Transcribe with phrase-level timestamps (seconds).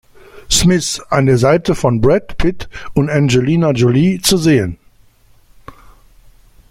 [0.49, 4.79] Smith" an der Seite von Brad Pitt und Angelina Jolie zu sehen.